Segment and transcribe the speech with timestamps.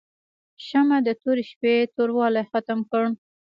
[0.67, 3.03] شمعه د تورې شپې توروالی ختم کړ.